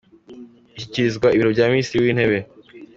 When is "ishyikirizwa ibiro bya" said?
0.77-1.65